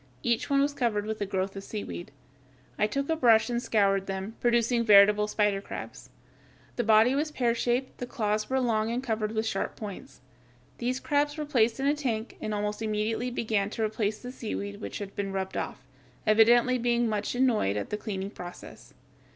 Each 0.23 0.49
one 0.49 0.61
was 0.63 0.73
covered 0.73 1.05
with 1.05 1.21
a 1.21 1.27
growth 1.27 1.55
of 1.55 1.63
seaweed. 1.63 2.09
I 2.79 2.87
took 2.87 3.07
a 3.07 3.15
brush 3.15 3.51
and 3.51 3.61
scoured 3.61 4.07
them, 4.07 4.35
producing 4.41 4.83
veritable 4.83 5.27
spider 5.27 5.61
crabs 5.61 6.09
(Fig. 6.75 6.87
150). 6.87 6.87
The 6.87 6.87
body 6.87 7.13
was 7.15 7.29
pear 7.29 7.53
shaped; 7.53 7.99
the 7.99 8.07
claws 8.07 8.49
were 8.49 8.59
long 8.59 8.89
and 8.89 9.03
covered 9.03 9.31
with 9.33 9.45
sharp 9.45 9.75
points. 9.75 10.21
These 10.79 10.99
crabs 10.99 11.37
were 11.37 11.45
placed 11.45 11.79
in 11.79 11.85
a 11.85 11.93
tank, 11.93 12.35
and 12.41 12.51
almost 12.51 12.81
immediately 12.81 13.29
began 13.29 13.69
to 13.69 13.83
replace 13.83 14.17
the 14.17 14.31
seaweed 14.31 14.81
which 14.81 14.97
had 14.97 15.15
been 15.15 15.33
rubbed 15.33 15.55
off, 15.55 15.85
evidently 16.25 16.79
being 16.79 17.07
much 17.07 17.35
annoyed 17.35 17.77
at 17.77 17.91
the 17.91 17.95
cleaning 17.97 18.31
process. 18.31 18.95